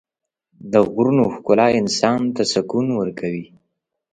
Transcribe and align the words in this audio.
د 0.71 0.73
غرونو 0.91 1.23
ښکلا 1.35 1.67
انسان 1.79 2.19
ته 2.35 2.43
سکون 2.53 2.85
ورکوي. 2.99 3.45